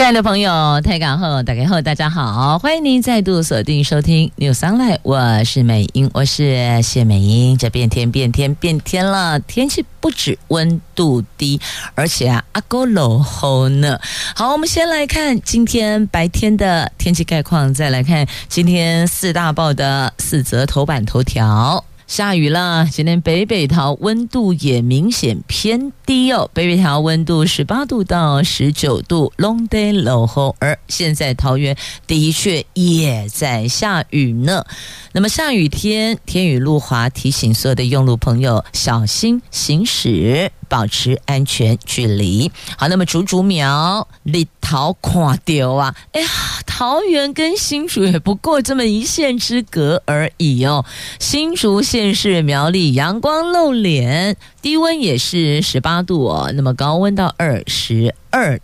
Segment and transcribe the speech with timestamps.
[0.00, 7.58] 亲爱的朋友，台港后打开后，大家好，欢迎您再度锁定收听 New Sunlight，我是美英，我是谢美英。
[7.58, 11.60] 这变天变天变天了，天气不止温度低，
[11.94, 14.00] 而且啊，阿哥落后呢。
[14.34, 21.84] 好，我们先来看今天白天的天气概况，再来看今天四大报的四则头版头条。
[22.10, 26.50] 下雨了，今天北北桃温度也明显偏低哦。
[26.52, 30.56] 北北桃温度十八度到十九度，long day 落后。
[30.58, 31.76] 而现在桃园
[32.08, 34.64] 的确也在下雨呢。
[35.12, 40.50] 那么下雨天，天雨路滑，提醒所有的用路朋友小心行驶。
[40.68, 42.52] 保持安全距离。
[42.76, 45.96] 好，那么竹竹苗立桃垮掉啊！
[46.12, 46.28] 哎呀，
[46.64, 50.84] 桃园跟新竹也不过这么一线之隔而已哦。
[51.18, 58.58] 新竹县市苗栗阳光露脸，低温也是十八度哦，那么高温到二十二。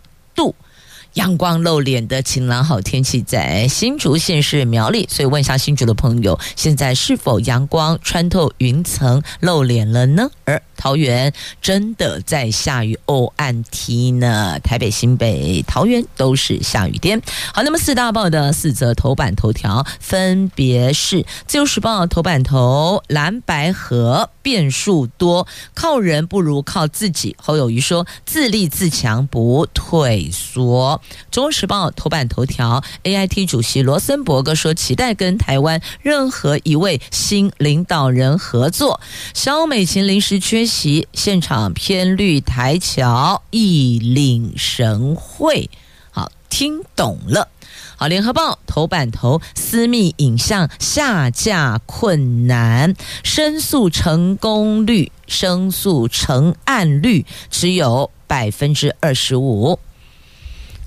[1.17, 10.29] 阳光露脸的晴朗好天气在新竹县市苗栗，所以问一下新竹的朋友，现在是否阳光穿透云层露脸了呢？
[10.45, 17.19] 而桃园真的在下雨哦，暗梯呢，台北、新北、桃园都是下雨天。
[17.51, 27.35] 好，那么四大报的四则头版头条分别是：自由时报头版头，蓝白河变数多，靠人不如靠自己。
[27.39, 31.01] 侯友宜说，自立自强不退缩。
[31.29, 38.99] 中时报头版头条，AIT 主席罗森伯格说，期待跟台湾任何一位新领导人合作。
[39.33, 45.69] 萧美琴临时缺席，现场偏绿台桥一领神会。
[46.11, 47.49] 好，听懂了。
[47.97, 59.79] 好，联合报头版头，私密影像下架困难，申诉成功率、申诉成案率只有百分之二十五。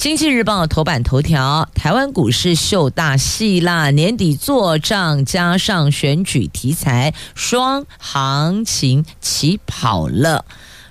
[0.00, 10.46] 经济日报头版头条：台湾股市秀大戏啦，年底做账加上选举题材，双行情起跑了，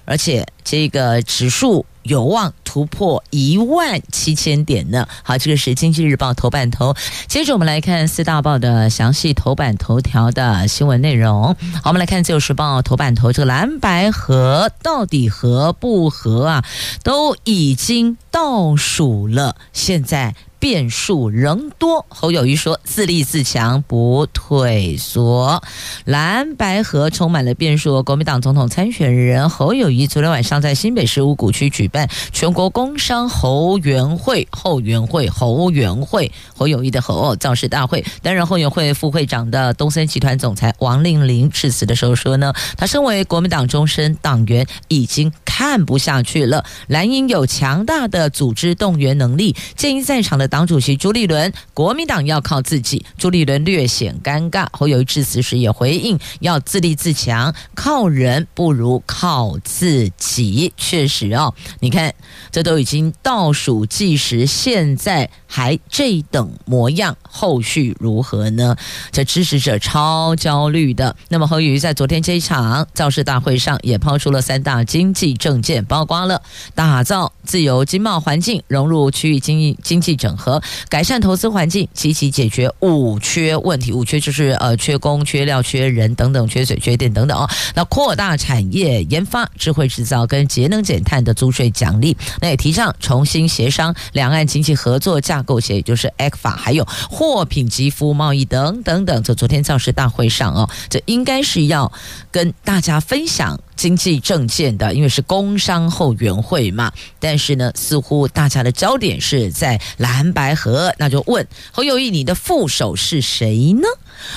[0.05, 1.87] 而且这个指数。
[2.09, 5.07] 有望突破一万七千点呢。
[5.23, 6.95] 好，这个是经济日报头版头。
[7.27, 11.55] 接着我们来看四大报的详细头版头条的新闻内容。
[11.83, 16.65] 好，我们来看自由时报头版头，这个蓝白合到底合不合啊？
[17.03, 20.35] 都已经倒数了，现在。
[20.59, 25.63] 变数仍多，侯友谊说：“自立自强，不退缩。”
[26.03, 28.03] 蓝白河充满了变数。
[28.03, 46.65] 国民党总统参选人侯友谊昨天晚上在新北市五股区举办全国工商后援会后援会后援会侯友谊的侯造势大会，担任后援会副会长的东森集团总裁王令麟致辞的时候说：“呢，他身为国民党终身党员，已经看不下去了。
[46.87, 53.05] 蓝营有强大的组织动员能力，建议在场的。”党主席朱立伦，国民党要靠自己。
[53.17, 60.73] 朱立伦略显尴尬，侯友宜致辞时也回应，要自立自强，靠人不如靠自己。
[60.75, 62.13] 确实哦，你看，
[62.51, 68.75] 这都已经倒数计时，现在还这等模样，后续如何呢？
[69.11, 71.15] 这支持者超焦虑的。
[71.29, 76.41] 那么侯友宜在昨天这一场造势大会上，也抛出了三大经济政见，包括了
[76.73, 80.29] 打造自由经贸环境，融入区域经济经济整。
[80.39, 83.91] 合改善投资环境，积极解决五缺问题。
[83.91, 87.49] 五缺就是呃，缺工、缺料、缺人等等，缺水、缺电等等哦。
[87.73, 92.15] 那扩大产业研发、智慧制造跟节能减碳的租税奖励。
[92.39, 99.23] 那也提倡重新协商两岸经济合作架构协议，就是 ECFA，还有货品及服务贸易等等等。
[99.23, 101.91] 这昨天造势大会上哦，这应该是要
[102.31, 103.59] 跟大家分享。
[103.79, 113.87] 经济政见的，因为是工商后援会嘛，但是呢，似乎大家的焦点是在蓝白河，那就问侯友谊，你的副手是谁呢？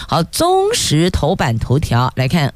[0.06, 2.54] 好，中时头版头条来看。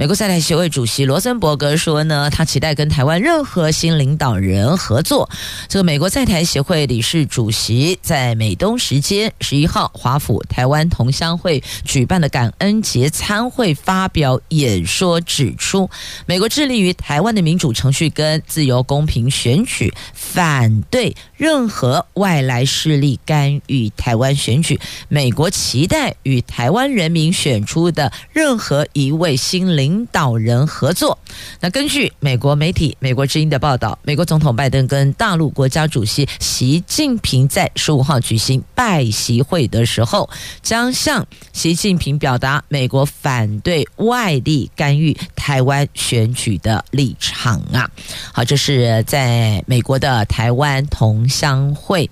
[0.00, 5.28] 美国在台协会主席罗森伯格说呢，他期待跟台湾任何新领导人合作。
[5.68, 15.90] 这个美国在台协会理事主席在美东时间十一号华府台湾同乡会举办的感恩节参会发表演说，指出
[16.24, 24.80] 美国致力于台湾的民主程序跟自由公平选举，反对任何外来势力干预台湾选举。
[25.10, 29.89] 美国期待与台湾人民选出的任何一位新领。
[29.90, 31.18] 领导人合作。
[31.58, 40.30] 那根据美国媒体《美国之音》的报道，美国总统拜登跟大陆国家主席习近平在十五号举行拜习会的时候，
[40.62, 47.90] 将向习近平表达美国反对外力干预台湾选举的立场啊。
[48.32, 52.08] 好，这是在美国的台湾同乡会。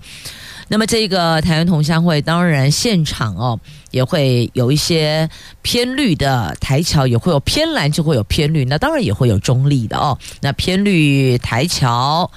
[0.70, 3.58] 那么这个台湾同乡会，当然现场哦
[3.90, 5.28] 也会有一些
[5.62, 10.18] 偏绿的台桥，也会有偏蓝，就会有偏绿，那当然也会有中立的哦。
[10.40, 12.30] 那偏绿台桥。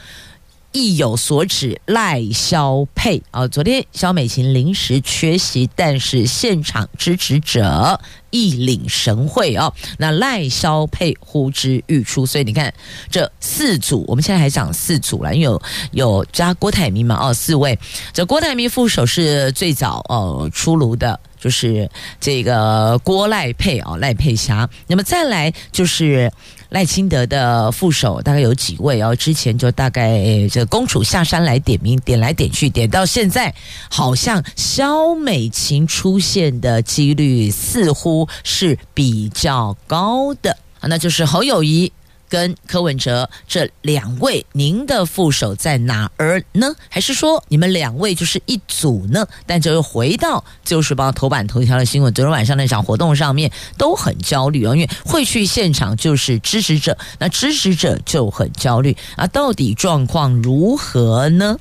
[0.72, 3.48] 意有所指，赖萧佩啊！
[3.48, 9.74] 昨天萧美琴临时缺席，但是现场支持者一领神会哦。
[9.98, 12.74] 那赖萧佩呼之欲出，所以你看
[13.10, 17.78] 这四组，我们现在还讲四组了，因为有有加郭台铭嘛哦，四位。
[18.14, 21.90] 这郭台铭副手是最早哦出炉的，就是
[22.20, 24.70] 这个郭赖配哦，赖佩霞。
[24.88, 26.32] 那么再来就是。
[26.72, 29.14] 赖清德的副手大概有几位然后？
[29.14, 33.54] 之前就大概这公主下山来点名，点来点去，点到现在，
[33.90, 41.92] 好像肖美琴出现的几率似乎是比较高的，那就是侯友谊。
[42.32, 46.74] 跟柯文哲这两位，您的副手在哪儿呢？
[46.88, 49.28] 还是说你们两位就是一组呢？
[49.46, 61.58] 但就又回到《自由时报》头版头条的新闻，昨天晚上那场活动上面都很焦虑哦，因为会去现场就是支持者，那支持者就很焦虑啊，到底状况如何呢？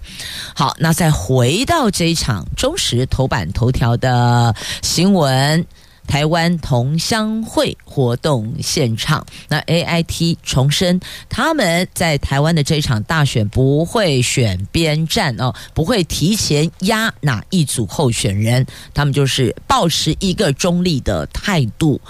[0.55, 5.67] 好，那再回到这一场中时头版头条的新闻。
[6.11, 10.99] 台湾同乡会活动现场，那 AIT 重申
[11.29, 22.01] 他们在台湾的这一场大选不会选边站哦，不会提前压哪一组候选人，他们就是抱持一个中立的态度，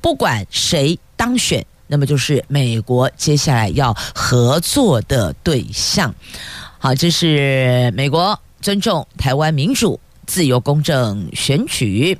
[0.00, 6.14] 不管谁当选，那么就是美国接下来要合作的对象。
[6.78, 12.16] 好，这是美国尊重台湾民主、自由、公正选举。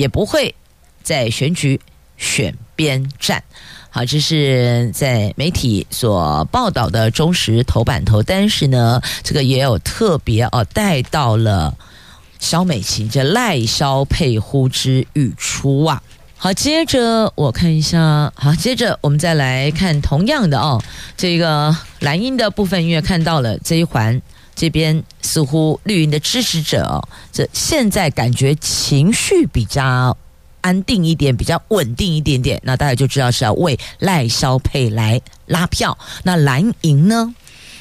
[0.00, 0.54] 也不会
[1.02, 1.78] 在选举
[2.16, 3.44] 选边站。
[3.90, 11.76] 好，这是在媒体所报道的中时头版头，但是呢，这个也有特别哦带到了
[12.38, 16.02] 萧美琴这赖萧配呼之欲出啊。
[16.38, 20.82] 好，接着我看一下，好，接着我们再来看同样的哦，
[21.16, 24.22] 这个蓝音的部分，因为看到了这一环。
[24.60, 27.02] 这边似乎绿营的支持者，
[27.32, 30.14] 这现在感觉情绪比较
[30.60, 32.60] 安定一点，比较稳定一点点。
[32.62, 35.96] 那大家就知道是要为赖萧配来拉票。
[36.24, 37.34] 那蓝营呢？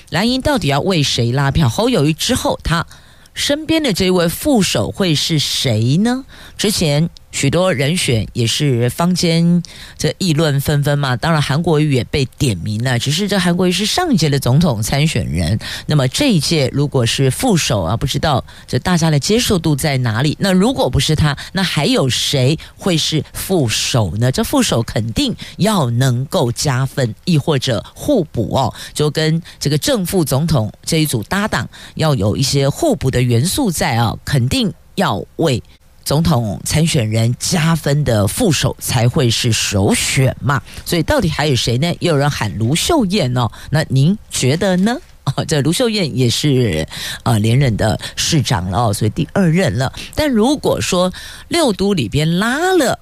[0.10, 1.68] 蓝营到底要为谁拉票？
[1.68, 2.88] 侯友谊之后，他
[3.34, 6.24] 身边的这位副手会是谁呢？
[6.58, 7.10] 之前。
[7.32, 9.62] 许多人选也是坊间
[9.98, 12.98] 这议论纷纷嘛，当然韩国瑜也被点名了。
[12.98, 20.36] 只是这韩国瑜是上一届的总统参选人，那么这一届如果是副手啊，不知道这大家的接受度在哪里？
[20.40, 24.32] 那如果不是他，那还有谁会是副手呢？
[24.32, 35.62] 这副手肯定要能够加分，亦或者互补哦，就跟这个正副总统这一组搭档要有一些互补的元素在啊，肯定要为。
[36.04, 41.88] 总统参选人加分的副手才会是首选嘛，所以到底还有谁呢？
[42.00, 44.98] 也有人喊卢秀燕哦，那您觉得呢？
[45.26, 46.88] 哦， 这卢秀燕也是
[47.24, 49.94] 呃连任的市长了哦，所以第二任了。
[50.16, 51.14] 但如果说
[51.48, 53.00] 六都里边拉了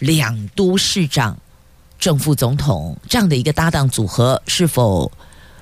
[0.00, 1.38] 两都市长、
[1.98, 5.10] 正副总统这样的一个搭档组合，是否？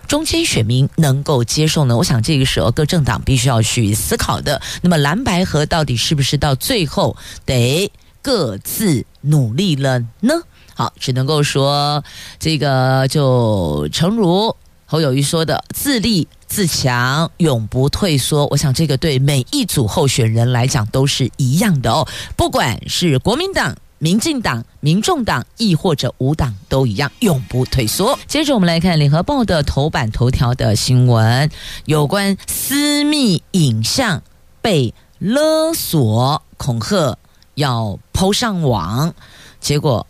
[0.06, 1.96] 中间选民能够接受呢？
[1.96, 4.60] 我想这个时候各政党必须要去思考的。
[4.82, 7.90] 那么蓝白合到底是不是到最后得
[8.22, 10.34] 各自努力了呢？
[10.74, 12.04] 好，只能够说
[12.38, 18.46] 这个就诚如侯友谊说的，自立自强，永不退缩。
[18.48, 23.76] 我想这个对每一组候选人来讲都是一样的哦，不管是国民党。
[24.06, 28.16] 民进党、民众党，亦或者无党都一样，永不退缩。
[28.28, 31.50] 接着，我们来看《联合报》的头版头条的新闻，
[31.86, 34.22] 有关私密影像
[34.62, 37.18] 被勒索、恐吓，
[37.56, 39.12] 要抛上网，
[39.58, 40.06] 结果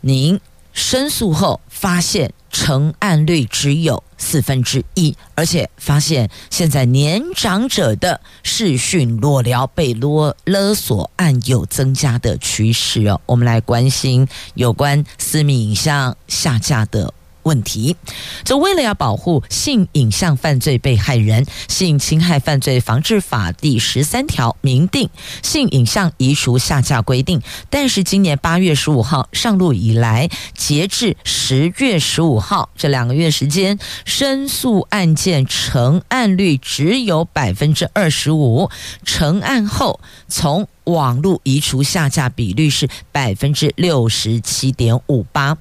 [0.00, 0.38] 您
[0.72, 2.32] 申诉后发现。
[2.52, 13.20] 成案率只有四分之一，而且发现现在年长者的视讯裸聊被勒勒索案有增加的趋势哦。
[13.26, 17.96] 我们来关心有关私密影像下架的问题。
[18.44, 25.08] 就为了要保护性影像犯罪被害人，《性侵害犯罪防治法》第十三条明定
[25.42, 38.70] 性影像移除下架规定，但是今年八月十五号上路以来，截至十月十五号这两个月时间，申诉案件成案率只有百分之二十五，
[39.04, 45.56] 成案后从网络移除下架比率是百分之六十七点五八，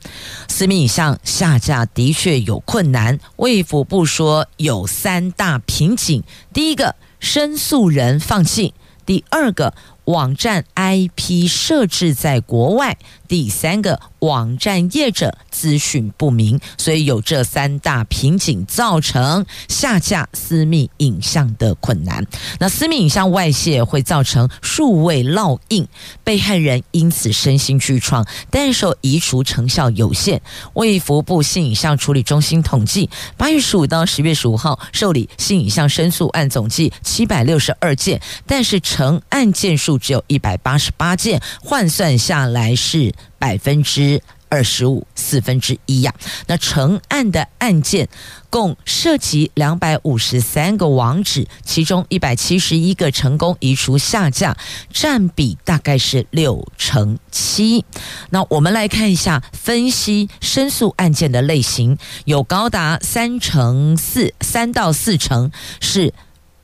[0.48, 3.20] 私密影像下架的确有困难。
[3.36, 6.24] 卫福部说有三大瓶颈：
[6.54, 8.74] 第一个，申诉人放弃；
[9.06, 9.74] 第二个，
[10.12, 12.92] 网站 IP 设置在国外；
[13.30, 22.28] 第三个，网站业者资讯不明，所以有这三大瓶颈，造成下架私密影像的困难。
[22.60, 25.88] 那私密影像外泄会造成数位烙印，
[26.26, 30.42] 被害人因此身心俱创，但受移除成效有限。
[30.74, 43.14] 卫福部性影像处理中心统计，八月十五到十月十五号受理性影像申诉案总计七百六十二件，但是成案件数只有一百八十八件，换算下来是。
[43.42, 46.14] 百分之二十五，四分之一呀。
[46.46, 48.08] 那成案的案件
[48.52, 54.56] 共涉及两百五十三个网址，其中一百七十一个成功移除下架，
[54.94, 57.84] 占比大概是六成七。
[58.30, 66.14] 那我们来看一下，分析申诉案件的类型，有高达三成四，三到四成是。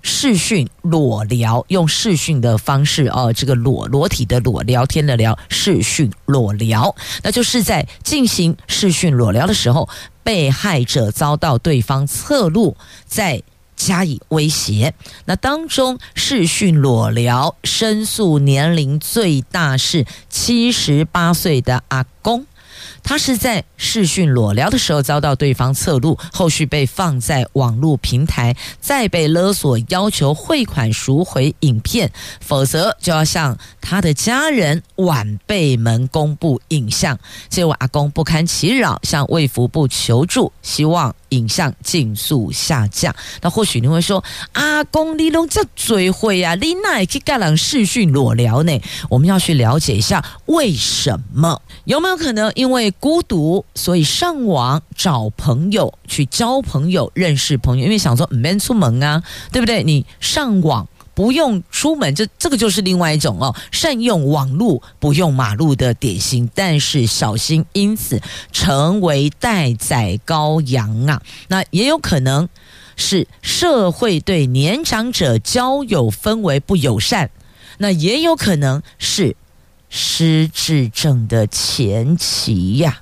[0.09, 9.89] 视讯裸聊，用视讯的方式哦，这个裸裸体的裸，聊天的聊，视讯裸聊，那就是在进行视讯裸聊的时候，
[10.23, 13.43] 被害者遭到对方侧录，再
[13.75, 14.93] 加以威胁。
[15.25, 22.45] 那当中视讯裸聊申诉年龄最大是七十八岁的阿公。
[23.07, 32.11] 他是在视讯裸聊的时候遭到对方侧录，后续被放在网络平台，再被勒索要求汇款赎回影片，
[32.41, 37.17] 否则就要向他的家人晚辈们公布影像。
[37.47, 43.15] 结果阿公不堪其扰，向卫福部求助，希望影像尽速下降。
[43.41, 48.81] 那或许你会说，阿公你拢这嘴会啊，你哪去干人视讯裸聊呢？
[49.10, 51.62] 我们要去了解一下为什么？
[51.86, 57.86] 有没有可能因为孤独，所以上网找朋友去交朋友、认识朋友？
[57.86, 59.84] 因为想说没出门啊，对不对？
[59.84, 66.47] 你上网不用出门，这这个就是另外一种哦，善用网络不用马路的典型。
[66.53, 68.21] 但是小心，因此
[68.51, 71.19] 成为待宰羔羊啊！
[71.47, 72.47] 那也有可能
[72.95, 77.31] 是社会对年长者交友氛围不友善，
[77.79, 79.36] 那也有可能是。
[79.89, 83.00] 失智症的前期呀，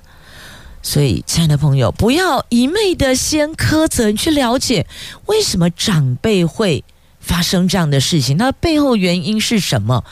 [0.80, 4.86] 所以亲爱的朋友，不要一昧的先苛责，你去了解
[5.26, 6.84] 为什么长辈会
[7.26, 10.04] 发生这样的事情，那背后原因是什么？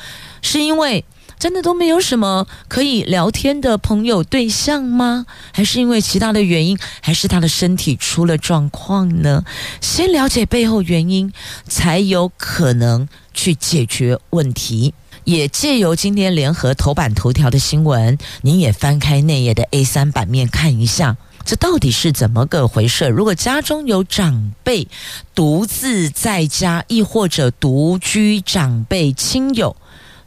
[0.42, 1.04] 是因为
[1.38, 5.24] 真的都没有什么可以聊天的朋友对象吗？
[5.52, 6.76] 还是因为其他的原因？
[7.00, 9.44] 还是他的身体出了状况呢？
[9.80, 11.32] 先了解背后原因，
[11.68, 14.92] 才有可能去解决问题。
[15.22, 23.08] 也借由今天联合头版头条的新闻，您也翻开内页的 A3 版面看一下，这到底是怎么个回事？
[23.08, 24.88] 如果家中有长辈
[25.34, 29.76] 独自在家，亦或者独居长辈亲友。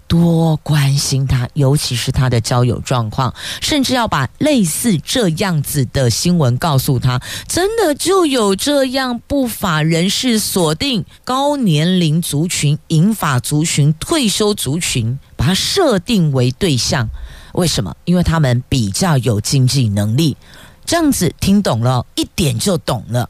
[0.09, 7.21] 多关心他，尤其是他的交友状况，甚至要把类似这样子的新闻告诉他。
[7.45, 17.09] 真的就有这样不法人士锁定高年龄族群、银发族群、退休族群，把它设定为对象。
[17.51, 17.93] 为什么？
[18.05, 20.37] 因为他们比较有经济能力。
[20.87, 23.29] 这样子听懂了，一点就懂了。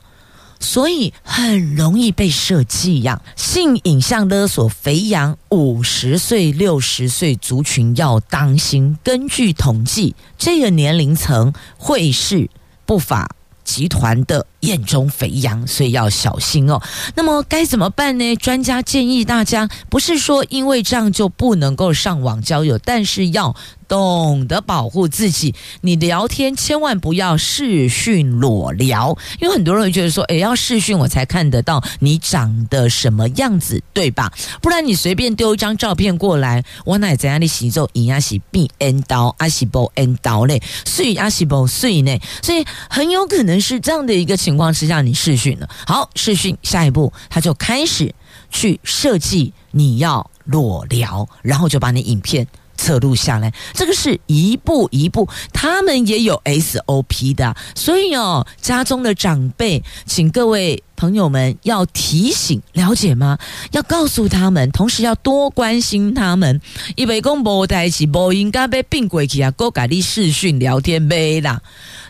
[0.60, 8.98] 所以很容易被设计呀，性影像勒索肥羊，五十岁、六十岁族群要当心。
[9.04, 12.50] 根据统计，这个年龄层会是
[12.86, 13.30] 不法
[13.64, 16.82] 集团的眼中肥羊，所以要小心哦。
[17.16, 18.36] 那么该怎么办呢？
[18.36, 23.56] 专家建议大家，不是说因为这样就不能够上网交友，但是要。
[23.88, 34.30] 懂得保护自己，你聊天千万不要视讯裸聊，因为很多人觉得说，诶，要视讯我才看得到你长得什么样子，对吧？
[34.62, 45.68] 不然你随便丢一张照片过来，我乃在哪里洗澡，一样洗变 N 刀，阿洗波 N 刀嘞，碎阿洗波碎呢，所以很有可能是这样的一个情况之下，你试训了。
[45.86, 48.16] 好，试训下一步他就开始
[48.50, 52.48] 去设计你要裸聊，然后就把你影片。
[52.78, 53.52] 侧录下来。
[53.74, 57.56] 这个是一步一步，他们也有 SOP 的。
[57.76, 60.82] 所以哦，家中的长辈，请各位。
[60.98, 63.38] 朋友们要提醒、了解吗？
[63.70, 66.60] 要告诉他们，同时要多关心他们。
[66.96, 71.62] 以为公婆在一起，不应该被并过去啊，够改立视讯聊天呗啦。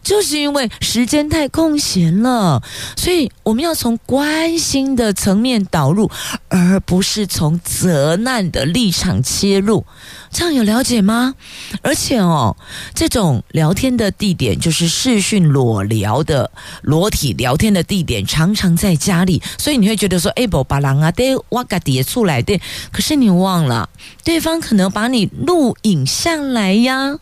[0.02, 2.64] 就是因为时间太空闲了，
[2.96, 6.10] 所以我们要从关心的层面导入，
[6.48, 9.86] 而不是从责难的立场切入。
[10.38, 11.34] 这样有了解吗？
[11.82, 12.56] 而且哦，
[12.94, 16.52] 这种聊天的地点就是视讯裸聊的
[16.84, 22.62] 裸体聊天的地点，常常在家里，所以你会觉得说：“哎，不巴郎啊，得，哇嘎叠出来的。”
[22.94, 23.90] 可是你忘了，
[24.24, 27.18] 对方可能把你录影下来呀。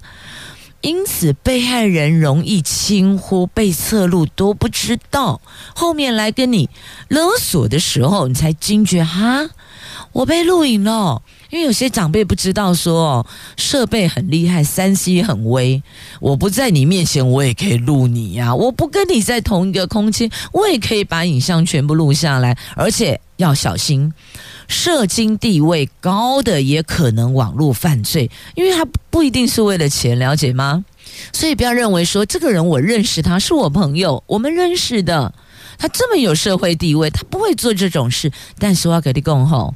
[0.81, 5.39] 因此，被害人容易轻忽被侧录都不知道，
[5.73, 6.69] 后面来跟你
[7.07, 9.49] 勒索的时候，你才惊觉哈，
[10.11, 11.21] 我被录影了。
[11.51, 13.25] 因为有些长辈不知道说，
[13.55, 15.81] 设备很厉害三 C 很威，
[16.19, 18.53] 我不在你面前，我也可以录你呀。
[18.53, 24.11] 我不跟你在同一个空间，我也可以把影像全部录下来，而且要小心。
[24.67, 30.83] 社经地位高的也可能网络犯罪，因为他不一定是为了钱，了解吗？
[31.31, 35.33] 所以不要认为说这个人我认识他是我朋友，我们认识的，
[35.77, 38.31] 他这么有社会地位，他不会做这种事。
[38.57, 39.73] 但是我要给你讲吼，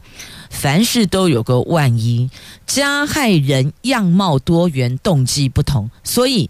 [0.50, 2.29] 凡事都有个万一，
[2.65, 6.50] 加害人样貌多元，动机不同，所以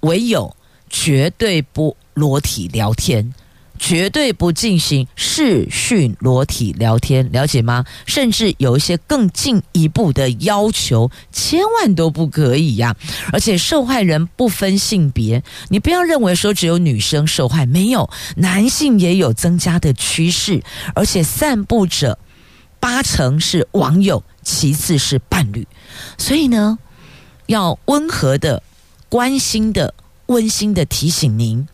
[0.00, 0.56] 唯有
[0.88, 3.34] 绝对不裸体聊天。
[3.78, 7.84] 绝对不进行视讯裸体聊天，了解吗？
[8.06, 12.96] 甚至有一些更进一步的要求，千万都不可以呀！
[13.32, 20.62] 而且受害人不分性别，你不要认为说只有女生受害，没有，男性也有增加的趋势，
[20.94, 22.18] 而且散布者
[22.80, 25.66] 八成是网友，其次是伴侣，
[26.18, 26.78] 所以呢，
[27.46, 28.62] 要温和的、
[29.08, 29.94] 关心的、
[30.26, 31.66] 温馨的提醒您。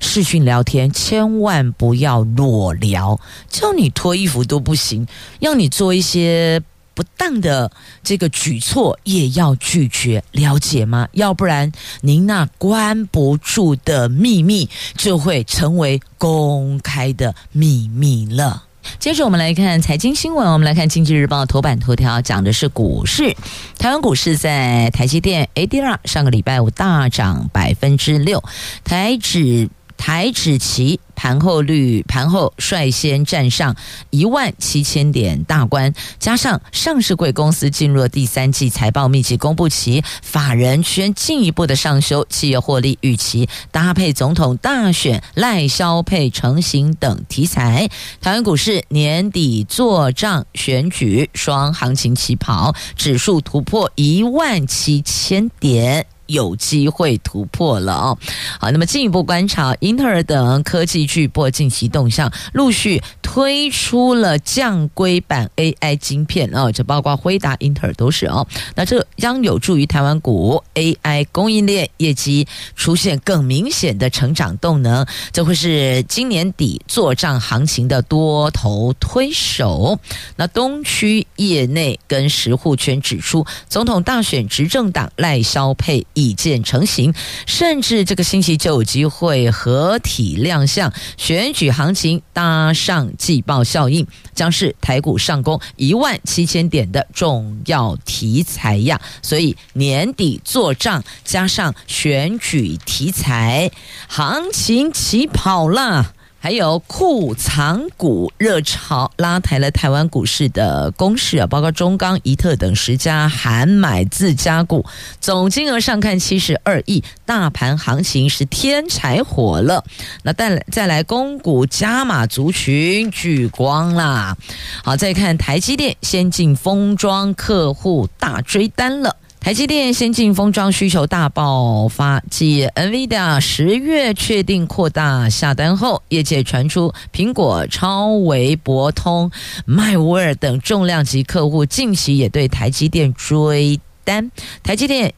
[0.00, 5.06] 视讯聊天，千万不要裸聊，叫你脱衣服都不行，
[5.38, 6.60] 要你做一些
[6.94, 7.70] 不当的
[8.02, 11.06] 这个举措，也要拒绝，了解吗？
[11.12, 18.64] 要不然您那关不住的秘密就会成为公开的秘密了。
[18.98, 23.36] 接着我们来看财经新闻，我们来看《经济日报》头版头条，讲的是股市。
[23.78, 28.42] 台湾股市在台积电 ADR 上个礼拜五大涨百分之六，
[28.82, 29.68] 台指。
[30.00, 33.76] 台指期盘后率盘后率先站上
[34.08, 47.90] 一万七千点大关，加上上市柜公司进入了第三季财报密集公布期，法人圈进一步的上修企业获利预期，搭配总统大选赖消配成型等题材，
[48.22, 56.06] 台湾股市年底做账选举双行情起跑，指数突破一万七千点。
[56.30, 58.18] 有机会突破了哦。
[58.58, 68.46] 好，那么进一步观察，英特尔等科技巨擘近期动向，陆续推出了降规版 AI 晶片哦，这包括辉达、英特尔都是哦。
[68.74, 79.98] 那这将有助于台湾股 AI 供应链业绩出现更明显的成长动能，这会是今年底作帐行情的多头推手。
[80.36, 86.06] 那东区业内跟实户圈指出，总统大选执政党赖萧配。
[86.20, 87.14] 已见成型，
[87.46, 99.00] 甚至这个星期就有机会合体亮相，选举行情搭上季报效应，将是台股上攻一万七千点的重要题材呀。
[99.22, 103.70] 所以年底做账加上选举题材，
[104.08, 106.14] 行情起跑了。
[106.42, 114.86] 还有库藏股热潮拉抬了台湾股市的攻势啊，包括中钢、宜特等十家含买自家股，
[115.20, 119.84] 总金额上看七十二亿，大盘行情是添柴火了。
[120.22, 124.34] 那再再来，公股加码族群聚光啦。
[124.82, 129.14] 好，再看台积电先进封装客户大追单了。
[129.40, 139.30] 台积电先进封装需求大爆发，继 NVIDIA 十月确定扩大下单后，业界传出苹果、超微、博通、
[139.64, 144.30] 迈威尔等重量级客户近期也对台积电追单。
[144.62, 145.14] 台积电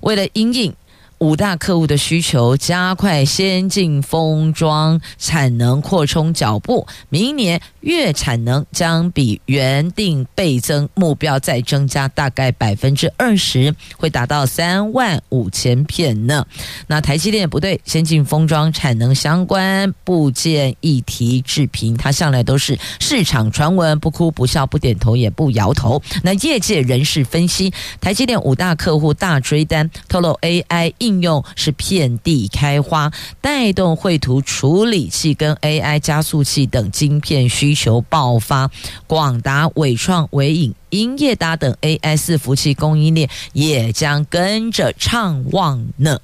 [0.00, 0.74] 为了应应
[1.16, 16.44] 五大客户的需求，加快先进封装产能扩充脚步，明年月产能将比原定倍增目标再增加大概百分之二十，会达到三万五千片呢。
[16.88, 26.02] 那台积电不对，先进封装产能相关部件议题置评，它向来都是市场传闻，不哭不笑不点头也不摇头。
[26.24, 37.68] 那业界人士分析，台积电五大客户大追单，透露 AI 应用是遍地开花，带动绘图处理器跟 AI 加速器等晶片需。
[37.78, 38.68] 求爆发，
[39.06, 46.18] 广达、伟创、伟影、英业达等 AI 伺服器供应链也将跟着畅旺呢。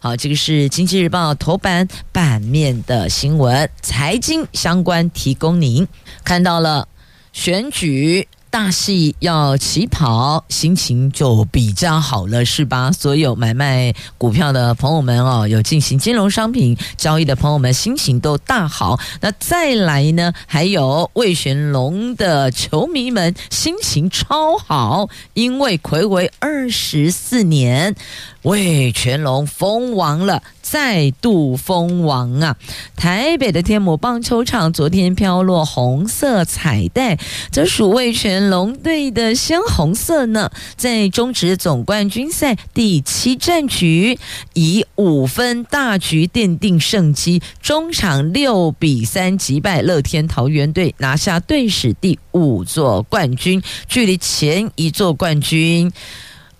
[0.00, 5.86] 好，这个是经济日报头版版面的新闻，财经相关提供您
[6.24, 6.88] 看到了
[7.32, 8.26] 选举。
[8.54, 12.92] 大戏要起跑，心情就比较好了，是吧？
[12.92, 19.00] 所有买卖股票的朋友们哦，有进行金融商品交易的朋友们，心情都大好。
[19.20, 27.96] 那再来呢，还有魏玄龙的球迷们心情超好，因为睽违二十四年。
[28.44, 32.56] 味全龙封王了，再度封王啊！
[32.94, 37.18] 台北的天母棒球场昨天飘落红色彩带，
[37.50, 40.50] 这属味全龙队的鲜红色呢。
[40.76, 44.18] 在中职总冠军赛第七战局，
[44.52, 55.90] 以五分大局奠定胜机，中场六比三击败乐天桃园队，拿下队史第五座冠军，距离前一座冠军。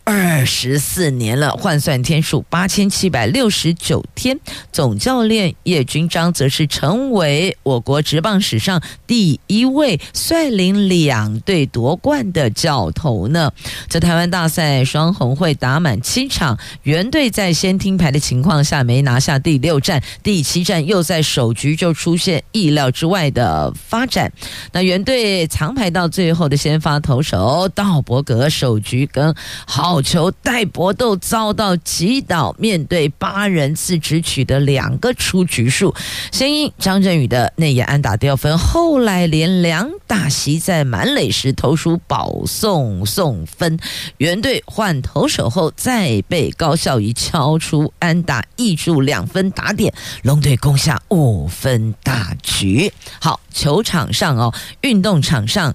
[0.04, 4.38] 二十四年了，换算天数八千七百六十九天。
[4.70, 13.50] 总教练叶君璋则是成为我国职棒史上第一位率领两队夺冠的教头呢。
[13.88, 24.30] 在台湾大赛双红会打满七场，原队在先听牌的情况下没拿下第六战，第七战又在首局就出现意料之外的发展。
[24.72, 29.93] 那原队长牌到最后的先发投手道伯格首局跟好。
[29.94, 35.94] 好球戴博斗遭到击倒，面对八人次只取得两个出局数。
[36.32, 43.78] 先因张振宇的内野安打掉分，后来连两打席在满垒时投出保送送分。
[44.16, 52.92] 原队换投手后再被高孝仪敲出安打，一注两分打点，龙队攻下五分大局。
[53.20, 55.72] 好，球场上哦，运动场上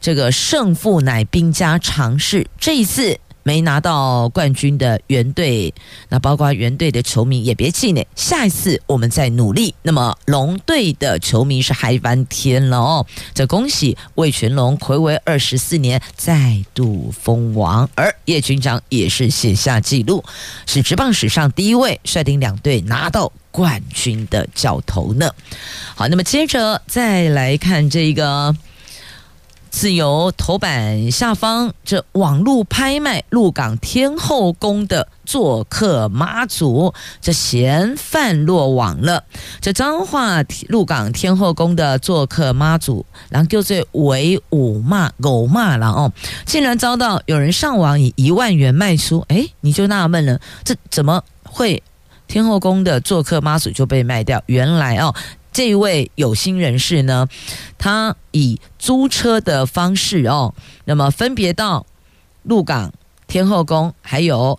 [0.00, 3.20] 这个胜负乃兵家常事，这一次。
[3.42, 5.72] 没拿到冠军的原队，
[6.08, 9.74] 那包括原队的球迷也别气馁，下一次我们再努力。
[9.82, 13.06] 那么龙队的球迷是嗨翻天了哦！
[13.34, 20.24] 这恭喜魏全龙睽违二十四年再度封王，而叶军长也是写下纪录，
[20.66, 25.30] 是职棒史上第一位率领两队拿到冠军的教头呢。
[25.94, 28.56] 好，那么接着再来看这个。
[29.72, 39.24] 自由头版下方，这网络拍卖鹿港天后宫的做客妈祖，这嫌犯落网了。
[39.60, 46.12] 这彰化鹿港天后宫的做客妈祖，然后就这为五骂狗骂了哦，
[46.44, 49.24] 竟然遭到有人上网以一万元卖出。
[49.28, 51.82] 哎，你就纳闷了，这怎么会
[52.28, 54.40] 天后宫的做客妈祖就被卖掉？
[54.46, 55.12] 原来哦。
[55.52, 57.28] 这一位有心人士呢，
[57.78, 60.54] 他以租车的方式哦，
[60.86, 61.86] 那么分别到
[62.42, 62.92] 鹿港
[63.26, 64.58] 天后宫还有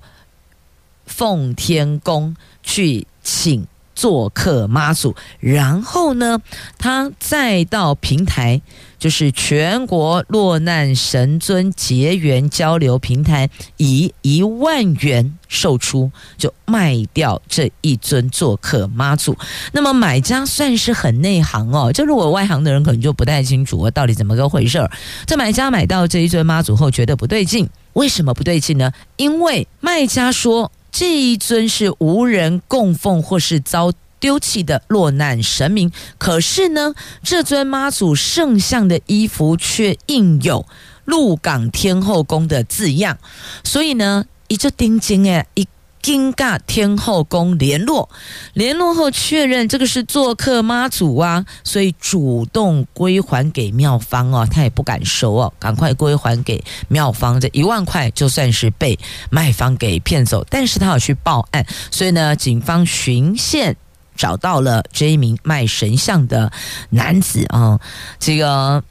[1.05, 6.39] 奉天宫去请做客妈祖，然后呢，
[6.77, 8.61] 他再到平台。
[8.99, 19.35] 就是全国落难神尊结缘交流平台，以一万元售出，就卖掉这一尊做客妈祖。
[19.73, 24.89] 那么买家算是很内行哦，就如果外行的人可能就不太清楚到底怎么个回事儿。
[25.27, 28.89] 这买家买到这一尊妈祖后觉得不对劲，为什么不对劲呢？
[29.17, 33.91] 因为卖家说这一尊是无人供奉或是遭。
[34.19, 40.65] 丢弃的落难神明，可是呢，这尊妈祖圣像的衣服却印有
[41.03, 43.17] 鹿港天后宫的字样，
[43.65, 45.67] 所以呢，一就定睛哎，一
[46.03, 48.07] 经尬天后宫联络，
[48.53, 58.99] 联络后确认这个是做客妈祖啊，所以主动归还给庙方哦，他也不敢收哦，赶快归还给庙方，这一万块就算是被
[59.31, 63.75] 卖方给骗走，但是他要去报案，所以呢，警方循线。
[64.15, 66.51] 找到了这一名卖神像的
[66.91, 67.79] 男子啊，
[68.19, 68.83] 这个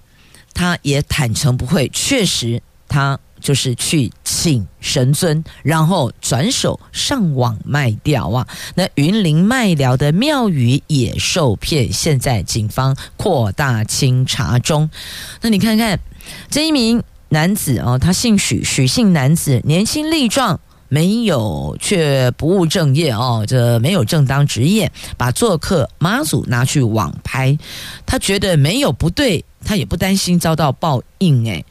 [0.53, 8.47] 他也坦诚不讳，确实他就是去请神尊，然后转手上网卖掉啊。
[8.75, 14.89] 那云林卖寮的庙宇也受骗，现在警方扩大清查中。
[15.43, 15.99] 那你看看
[16.49, 20.59] 这一名男子哦，他姓许，许姓男子，年轻力壮。
[20.89, 27.57] 没有，却不务正业哦，这没有正当职业，把做客妈祖拿去网拍，
[28.05, 31.65] 他觉得没有不对，他也不担心遭到报应诶。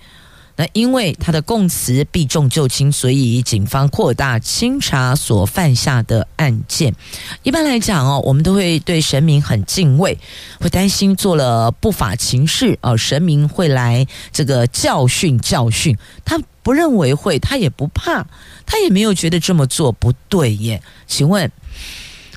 [0.55, 6.93] 那因为他的供词避重就轻，所以警方扩大清查所犯下的案件。
[7.43, 10.17] 一般来讲哦，我们都会对神明很敬畏，
[10.59, 16.39] 会担心做了不法情事哦，神明会来这个教训教训他。
[16.63, 18.23] 不认为会，他也不怕，
[18.67, 20.79] 他也没有觉得这么做不对耶。
[21.07, 21.51] 请问，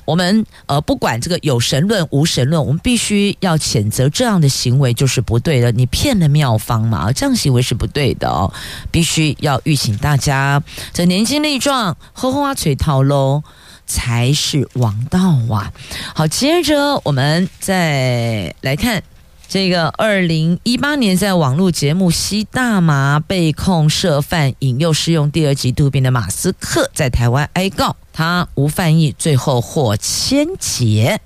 [0.05, 5.71] 我们呃，不管这个有神论无神论，我们必须要谴责这样的行为就是不对的。
[5.71, 8.53] 你骗了妙方嘛，这样行为是不对的哦。
[8.91, 10.61] 必须要预请大家，
[10.93, 13.43] 这年轻力壮，喝花吹，套喽，
[13.87, 15.19] 才是王道
[15.53, 15.73] 啊。
[16.13, 19.03] 好，接着我们再来看。
[19.47, 31.21] 这个二零一八年在网络节目吸大麻被控涉犯引诱适用第二级毒品的马斯克，在台湾挨告，他无犯意，最后获签结。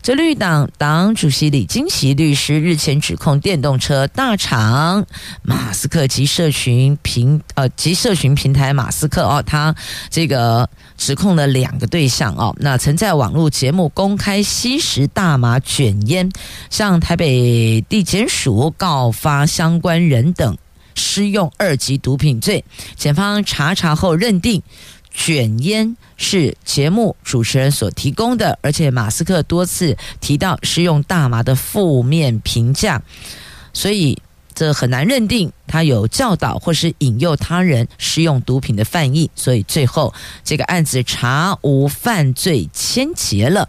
[0.00, 5.04] 这绿党党主席李金喜律师日前指控电动车大厂
[5.42, 9.74] 马斯克及社群平呃及社群平台马斯克哦，他
[10.08, 10.68] 这个
[11.04, 16.30] 指控了两个对象哦，那曾在网络节目公开吸食大麻卷烟，
[16.70, 20.56] 向台北地检署告发相关人等
[20.94, 24.62] 施用二级毒品罪，检方查查后认定。
[25.10, 33.02] 卷烟是节目主持人所提供的，而且马斯克多次提到施用大麻的负面评价，
[33.72, 34.16] 所以
[34.54, 40.12] 这很难认定他有教导或是引诱他人使用毒品的犯意，所以最后
[40.44, 43.68] 这个案子查无犯罪，签结了。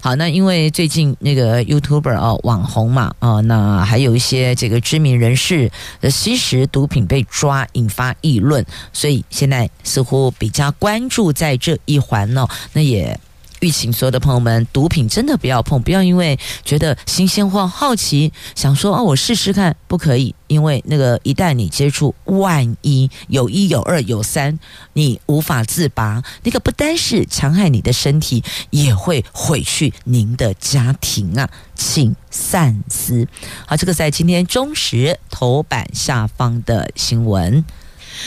[0.00, 13.18] 好，那因为最近那个 YouTuber 哦，网红嘛，啊，那还有一些这个知名人士的吸食毒品被抓，引发议论，所以现在似乎比较关注在这一环哦，那也。
[13.64, 24.58] 吁请所有的朋友们，毒品真的不要碰，不要因为觉得新鲜或好奇，想说哦，我试试看，不可以，因为那个一旦你接触，万一有一有二有三，
[24.92, 33.26] 你无法自拔，那个不单是伤害你的身体，也会毁去您的家庭啊，请三思。
[33.66, 37.64] 好，这个在今天中时头版下方的新闻。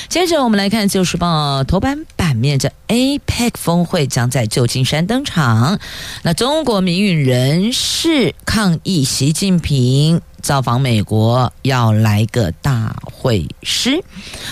[0.10, 5.80] 接着我们来看《旧时报》头版版面，这 APEC 峰会将在旧金山登场。
[6.24, 14.04] 那中国民运人士抗议习近平造访美国，要来个大会师。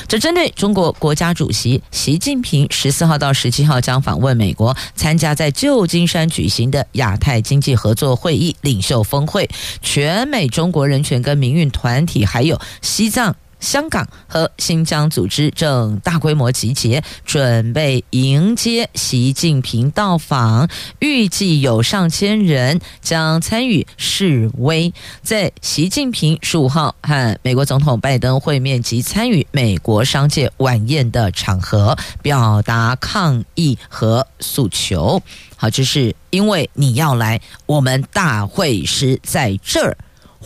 [0.07, 9.49] 这针对中国国家主席习近平十四号到十七号将访问美国，参加在旧金山举行的亚太经济合作会议领袖峰会，
[9.81, 13.35] 全美中国人权跟民运团体，还有西藏。
[13.59, 20.69] 香港和新疆组织正大规模集结，准备迎接习近平到访。
[20.99, 35.21] 预计有上千人将参与示威，在习近平十五号和美国总统拜登会面及参与美国商界晚宴的场合，表达抗议和诉求。
[35.57, 39.97] 好，这是因为你要来，我们大会师在这儿。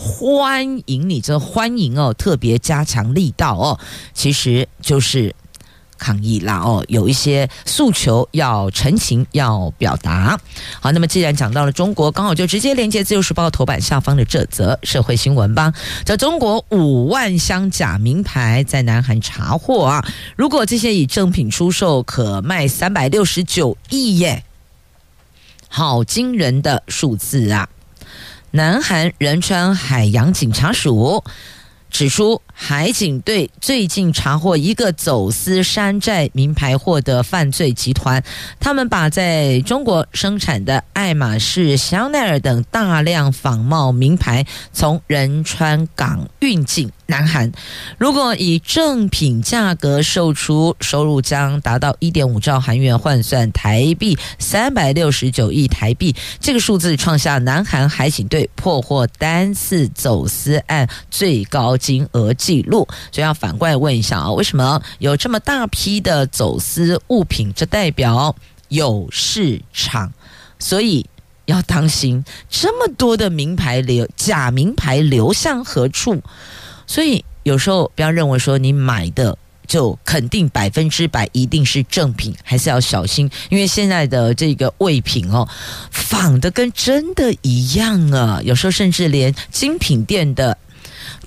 [0.02, 3.78] 欢迎你，这欢迎哦，特别加强力道哦，
[4.14, 5.36] 其实就是
[5.98, 10.40] 抗议啦哦，有一些诉求要陈情要表达。
[10.80, 15.74] 好，那么既然讲到了中国，刚好就直接连接《自由时报》头版下方的这则社会新闻吧。
[16.06, 20.06] 在中国五万箱假名牌在南韩查获啊，
[20.38, 24.46] 如果这些以正品出售，可卖三百六十九亿耶，
[25.68, 27.68] 好惊人的数字啊！
[28.52, 31.24] 南韩仁川海洋警察署
[31.92, 38.22] 指出，海警队最近查获一个走私山寨名牌货的犯罪集团，
[38.60, 47.50] 他们把在中国生产的爱马仕、香奈儿等大量仿冒名牌从仁川港运进南韩。
[47.98, 56.14] 如果以正品价格售出，收入将达到一点五兆韩元，换算台币三百六十九亿台币。
[56.42, 62.34] 这个数字创下南韩海警队破获单次走私案最高金额。
[62.50, 67.54] 记录，所以要反过来问一下啊，为什么有这么大批的走私物品？
[67.56, 68.36] 这代表
[68.70, 70.12] 有市场，
[70.58, 71.06] 所以
[71.46, 72.26] 要当心。
[72.50, 76.24] 这么多的名牌流假名牌流向何处？
[76.88, 85.48] 所以有时候不要认为说你买的就肯定百分之百一定是正品，还是要小心，因为现在的这个伪品哦，
[85.92, 90.58] 仿的跟真的一样啊，有时候甚至连精品店的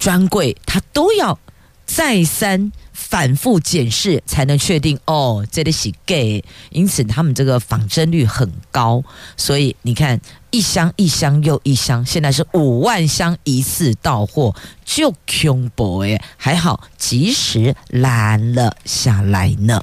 [0.02, 1.38] 专柜，它都要
[1.86, 2.72] 再三。
[2.92, 9.02] 反复检视才能确定哦，这里是 gay，因此他们这个仿真率很高，
[9.36, 10.18] 所以你看
[10.50, 19.82] 一箱一箱又一箱，现在是五万箱一次到货，就恐怖哎，还好及时拦了下来呢。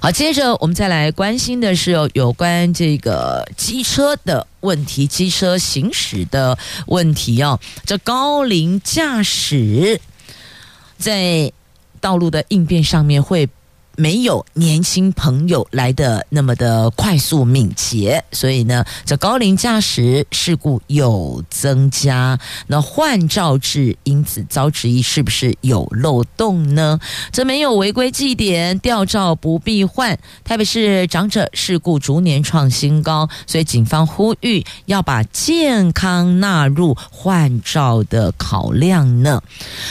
[0.00, 10.00] 好，接着我们再来关心的是有关这个机车的问题，机车行驶的问题哦，这高龄驾驶
[10.96, 11.52] 在。
[12.00, 13.48] 道路的应变上面会
[13.98, 22.38] 没有年轻朋友来的那么的快速敏捷，所以呢，这高龄驾驶事故有增加。
[22.68, 27.00] 那换照制因此遭质疑是不是有漏洞呢？
[27.32, 30.16] 这没有违规记点，吊照不必换。
[30.44, 39.42] 特别是长者事故逐年创新高，所以警方呼吁要把健康纳入换照的考量呢。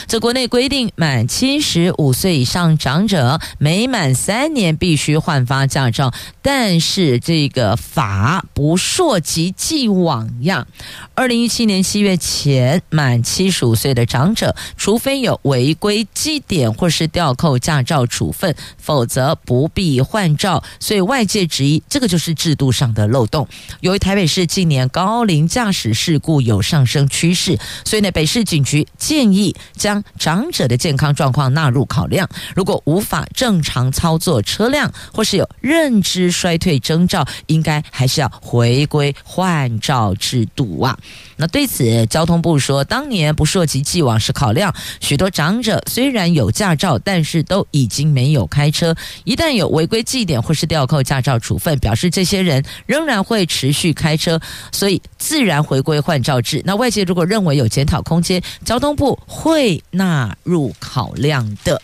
[0.08, 10.68] 这国内规定，满七十五岁以上长者每满满三年必须换发驾照，但是这个法不溯及既往呀。
[11.16, 20.64] 二零一七年七月前满七十五岁的长者，除非有违规记点或是吊扣驾照处分，否则不必换照。
[20.80, 23.48] 所以外界质疑这个就是制度上的漏洞。
[23.80, 32.30] 由于台北市近年高龄驾驶事故有上升趋势，所以呢，北市警局建议将长者的健康状况纳入考量。
[32.56, 40.98] 如果无法正常操作车辆或是有认知衰退征兆，应该还是要回归换照制度啊。
[41.36, 48.96] 那对此，交通部说，当年不溯及既往是考量，许多长者虽然有驾照，但是都已经没有开车。
[49.24, 54.40] 一旦有违规记点或是吊扣驾照处分，表示这些人仍然会持续开车，
[54.72, 56.62] 所以自然回归换照制。
[56.66, 61.80] 那外界如果认为有检讨空间，交通部会纳入考量的。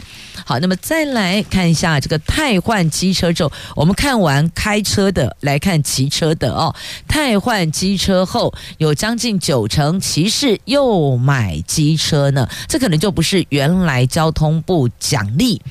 [0.46, 6.74] 好，那么再来看一下这个汰换机车之后，我们看完开车的，来看骑车的哦。
[7.08, 15.62] 汰换机车后，有将近九成骑士又买机车呢，这可能就不是原来交通部奖励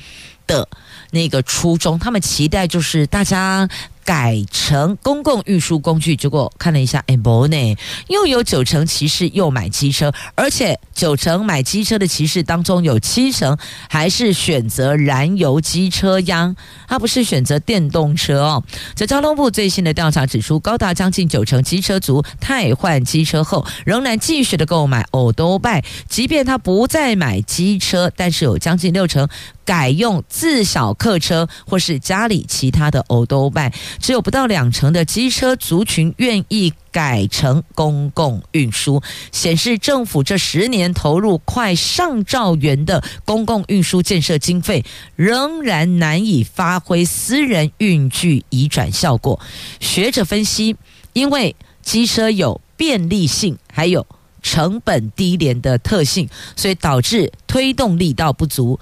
[0.47, 0.69] 的
[1.11, 3.69] 那个初衷，他们期待就是大家。
[4.05, 7.77] 改成公共运输工具，结果看了一下，哎，不呢，
[8.09, 13.57] 又有九成骑士又买机车，而且九成买机车的骑士当中有七成
[13.89, 16.55] 还是选择燃油机车呀，
[16.89, 18.65] 他不是选择电动车哦。
[18.95, 29.29] 这交通部最新的调查指出，高达将近九成机车族汰换机车后，仍然继续的购买欧兜拜，即便他不再买机车，但是有将近六成。
[29.65, 44.85] 改用自小客车或是家里其他的欧兜拜，只有不到两成的机车族群愿意改成公共运输，显示政府这十年投入快上兆元的公共运输建设经费，
[45.17, 49.41] 仍然难以发挥私人运具移转效果。
[49.81, 50.77] 学者分析，
[51.13, 54.07] 因为机车有便利性，还有
[54.43, 58.79] 成本低廉的特性，所以导致推动力道不足。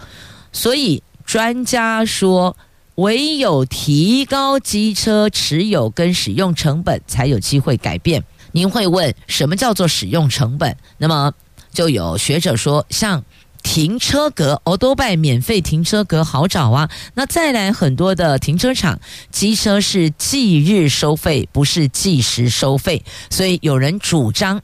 [0.52, 2.56] 所以专家说，
[3.00, 8.22] 唯有提高机车持有跟使用成本，才有机会改变。
[8.52, 10.76] 您会问，什么叫做使用成本？
[10.98, 11.32] 那么
[11.72, 13.24] 就有学者说，像
[13.62, 16.90] 停车格，欧多拜免费停车格好找啊。
[17.14, 24.60] 那再来很多的停车场，机车是计日收费，不是计时收费，所以有人主张。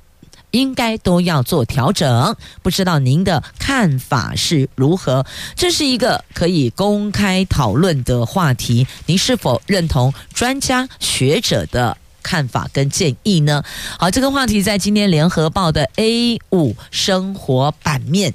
[0.57, 5.25] 应该都要做调整，不知道您的看法是如何？
[5.55, 13.63] 这是一个可以公开讨论的话题，您是否认同专家学者的看法跟建议呢？
[13.99, 18.35] 好，这个话题在今天联合报的 A 五生活版面。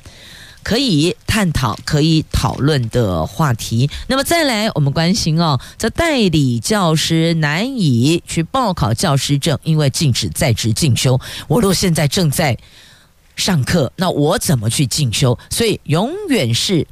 [0.63, 3.89] 可以探讨、可以讨论的话题。
[4.07, 11.19] 那么再来，我们关心哦，这代理教师难以去报考教师证，因为禁止在职进修。
[11.47, 12.57] 我若现在正在
[13.35, 15.37] 上课，那我怎么去进修？
[15.49, 16.87] 所以永远是。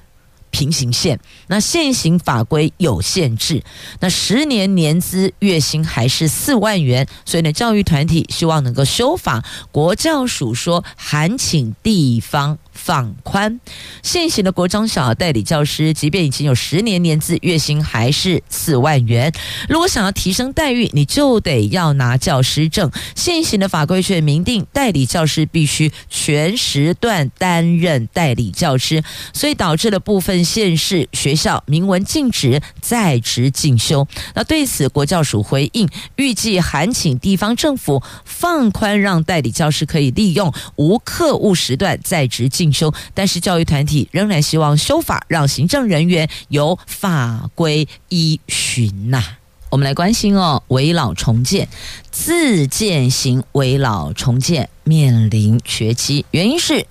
[0.51, 3.63] 平行线，那现行法规有限制，
[3.99, 9.45] 那十年年资月薪还是四万元，所以呢，教育团体希望能够修法。
[9.71, 13.59] 国教署说，函请地方放宽
[14.01, 19.31] 现行的国中小代理教师，即便已经有十年年资，月薪还是四万元。
[19.67, 22.89] 如果想要提升待遇，你就得要拿教师证。
[23.15, 30.39] 现行的法规却明定，代理教师必须全时段担任代理教师，所以导致了部分。
[30.49, 34.07] 县市学校明文禁止在职进修。
[34.33, 42.93] 那对此，国教署回应，预计函请地方政府放宽，让代理教师可以利用无课务时段在职进修。
[43.13, 49.23] 但是，教育团体仍然希望修法，让行政人员有法规依循呐。
[49.69, 51.67] 我们来关心哦，为老重建，
[52.09, 56.85] 自建型为老重建面临绝期，原因是。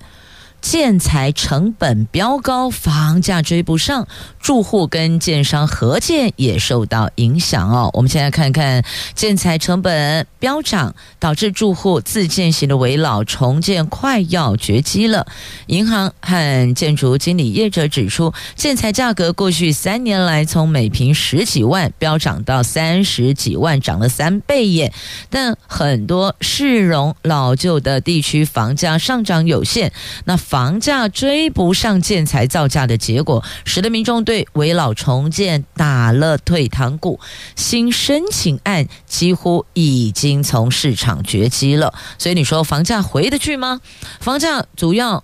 [0.61, 4.07] 建材成本飙高，房价追不上，
[4.41, 7.89] 住户跟建商合建也受到影响哦。
[7.93, 8.83] 我们先来看看
[9.15, 15.25] 建材成本飙涨，导致住户自建型的围老重建快要绝迹了。
[15.67, 24.91] 银行和建筑经理业者指出，建材价格过去三年来从每平十几万飙涨到三十几万，涨了三倍耶。
[25.29, 29.93] 但很多市容老旧的地区房价上涨有限，
[30.25, 30.37] 那。
[30.49, 37.19] 房价追不上建材造价的结果，使得民众对围老重建打了退堂鼓。
[37.55, 41.93] 新申请案几乎已经从市场绝迹了。
[42.17, 43.79] 所以你说房价回得去吗？
[44.19, 45.23] 房价主要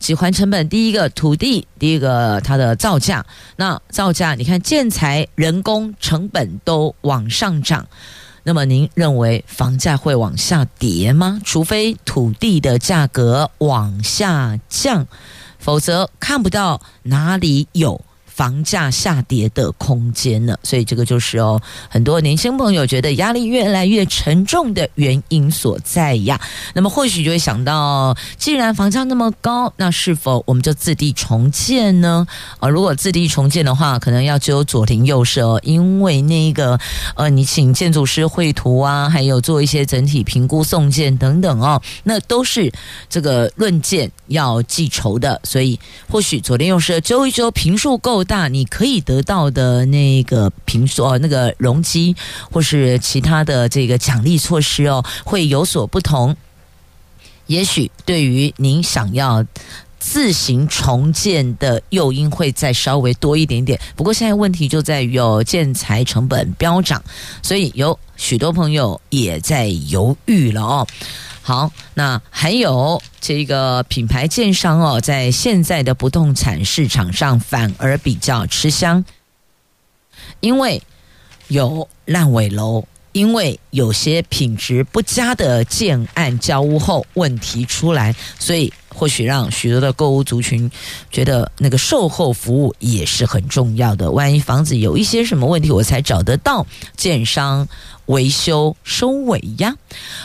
[0.00, 3.24] 几环成本，第一个土地，第一个它的造价。
[3.54, 7.86] 那造价，你看建材、人工成本都往上涨。
[8.46, 11.40] 那么您认为房价会往下跌吗？
[11.44, 15.06] 除非土地的价格往下降，
[15.58, 18.04] 否则看不到哪里有。
[18.34, 20.58] 房价下跌的空间呢？
[20.64, 26.40] 所以这个就是哦，很多年轻朋友觉得压力越来越沉重的原因所在呀。
[26.74, 32.26] 那么或许就会想到，既然房价那么高，那是否我们就自地重建呢？
[32.58, 36.76] 啊，如果自地重建的话，可能要只有左邻右舍哦，因为那个
[37.14, 42.72] 呃，你请建筑师绘图啊，还有做一些整体评估送件等等哦，那都是
[43.08, 45.78] 这个论件要记仇的，所以
[46.10, 48.23] 或许左邻右舍揪一揪，坪数够。
[48.24, 52.16] 大你可以得到的那个评说，那个容积
[52.50, 56.36] 或是其他的这个奖励措施哦，会有所不同。
[57.46, 59.44] 也许对于您想要
[59.98, 63.78] 自行重建的诱因会再稍微多一点点。
[63.94, 67.02] 不过现在问题就在于有建材成本飙涨，
[67.42, 70.86] 所以有许多朋友也在犹豫了哦。
[71.46, 79.04] 好，那还有这个品牌建商哦，在现在的不动产市场上反而比较吃香，
[80.40, 80.82] 因为
[81.48, 90.70] 有烂尾楼，因为有些品质不佳的建案交屋后问题出来，所以或许让许多的购物族群
[91.10, 94.10] 觉得那个售后服务也是很重要的。
[94.10, 96.66] 万一房子有一些什么问题，我才找得到
[96.96, 97.68] 建商。
[98.06, 99.74] 维修收尾呀，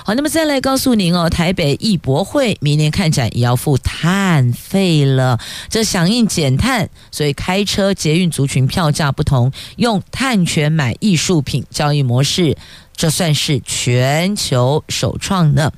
[0.03, 5.39] 好，那么再来告诉您哦，台北艺博会明年看展也要付碳费了，
[5.69, 12.57] 这响应减碳，所以开车捷运族群票价不同，用碳权买艺术品交易模式，
[12.97, 15.71] 这算是全球首创呢，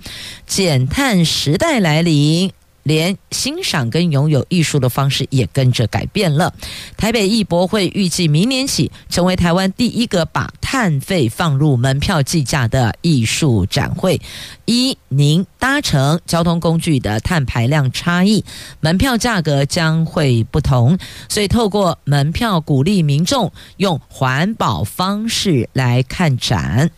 [0.47, 2.51] 减碳时代来临。
[2.83, 6.53] 连欣赏跟拥有艺术的方式也跟着改变了。
[6.97, 14.19] 台北艺博会预计明年起成为台湾第一个把碳费放入门票计价的艺术展会。
[14.65, 18.43] 一，您搭乘交通工具的碳排量差异，
[18.79, 20.97] 门票价格将会不同。
[21.27, 26.91] 所以透过门票鼓励民众用环保方式来看展。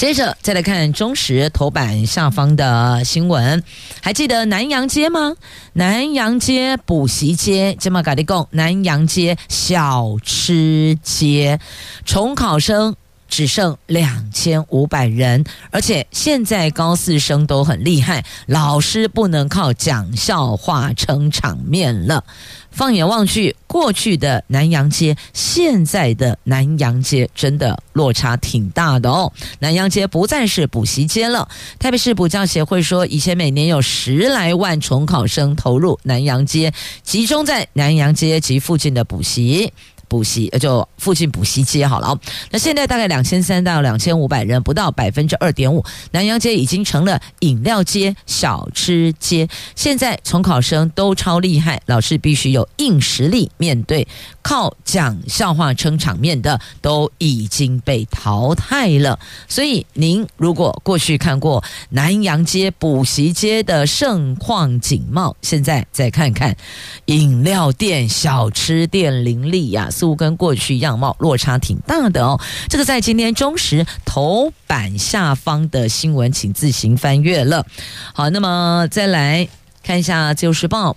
[0.00, 3.62] 接着再来看中时头版下方的新闻，
[4.00, 5.34] 还记得南洋街吗？
[5.74, 11.60] 南洋街补习街，今嘛咖哩贡，南洋街小吃街，
[12.06, 12.96] 重考生
[13.30, 22.24] 只剩两千五百人，而且现在高四生都很厉害，老师不能靠讲笑话撑场面了。
[22.70, 29.32] 放眼望去，过去的南洋街，现在的南洋街，真的落差挺大的哦。
[29.58, 31.48] 南洋街不再是补习街了。
[31.80, 36.72] 台北市补教协会说，以前每年有十来万重考生投入南洋街，
[37.02, 39.72] 集中在南洋街及附近的补习。
[40.10, 42.18] 补习就附近补习街好了，
[42.50, 45.84] 那现在大概两千三到两千五百人，不到百分之二点五。
[46.10, 49.48] 南阳街已经成了饮料街、小吃街。
[49.76, 54.08] 现在从考生都超厉害，老师必须有硬实力面对，
[54.42, 59.16] 靠讲笑话撑场面的都已经被淘汰了。
[59.46, 66.56] 所以您如果过去看过南阳街补习街的盛况景貌，现在再看看
[67.04, 69.88] 饮料店、小吃店林立呀。
[70.00, 72.40] 似乎跟过去样貌落差挺大的哦。
[72.70, 77.66] 这个在今天中时头版下方的新闻，请自行翻阅了。
[78.14, 79.46] 好，那么再来
[79.82, 80.92] 看一下《自由时报》，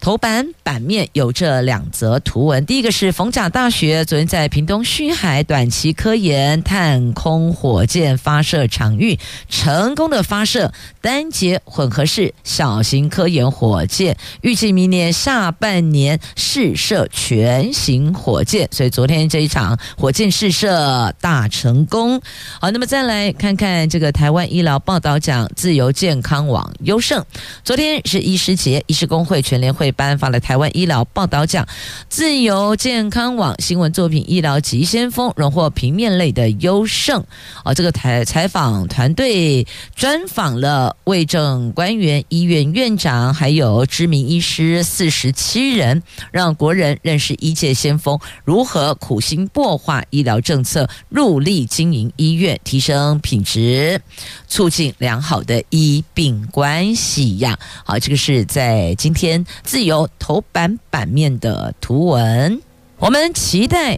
[0.00, 9.18] 头版版面有这两则图文，第一个是逢甲大学昨天在屏东虚海短期科研探空火箭发射场域
[9.48, 22.20] 成功的发射单节混合式小型科研火箭，预计明年下半年试射全型火箭，所以昨天这一场火箭试射大成功。
[22.60, 27.24] 好，那么再来看看这个台湾医疗报道奖自由健康网优胜，
[27.64, 29.87] 昨天是医师节，医师工会全联会。
[29.90, 31.66] 颁发了台湾医疗报道奖，
[32.08, 37.24] 自由健康网新闻作品《医疗急先锋》荣获平面类的优胜。
[37.64, 39.66] 哦，这个采采访团队
[39.96, 54.00] 专访了卫政官员、医院院长，还有知名医师四十七人，让国人认识医界先锋如何苦心擘画医疗政策，入力经营医院，提升品质，
[54.46, 57.58] 促进良好的医病关系呀。
[57.84, 59.77] 好，这个是在今天自。
[59.78, 62.60] 自由头版版面的图文，
[62.98, 63.96] 我们期待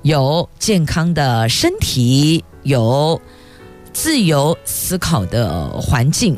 [0.00, 3.20] 有健康的身体，有
[3.92, 6.34] 自由思考的环境。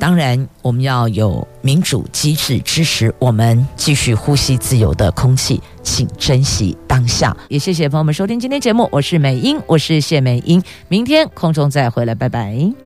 [0.00, 7.36] 当然，我们要有民主机制支持我们继续呼吸自由的空气，请珍惜当下。
[7.48, 12.85] 也谢谢朋友们收听今天节目，我是美英，我是谢美英，明天空中再回来，拜拜。